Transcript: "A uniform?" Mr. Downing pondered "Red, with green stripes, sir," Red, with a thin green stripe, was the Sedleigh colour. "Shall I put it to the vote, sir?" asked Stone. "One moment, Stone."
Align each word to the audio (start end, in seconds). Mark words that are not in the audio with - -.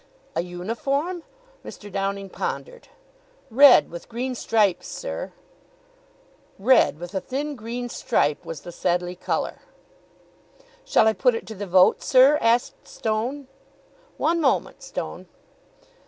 "A 0.35 0.41
uniform?" 0.41 1.21
Mr. 1.63 1.91
Downing 1.91 2.27
pondered 2.31 2.87
"Red, 3.51 3.91
with 3.91 4.09
green 4.09 4.33
stripes, 4.33 4.87
sir," 4.87 5.31
Red, 6.57 6.97
with 6.97 7.13
a 7.13 7.21
thin 7.21 7.55
green 7.55 7.87
stripe, 7.87 8.43
was 8.43 8.61
the 8.61 8.71
Sedleigh 8.71 9.13
colour. 9.13 9.59
"Shall 10.83 11.07
I 11.07 11.13
put 11.13 11.35
it 11.35 11.45
to 11.45 11.53
the 11.53 11.67
vote, 11.67 12.01
sir?" 12.01 12.39
asked 12.41 12.87
Stone. 12.87 13.47
"One 14.17 14.41
moment, 14.41 14.81
Stone." 14.81 15.27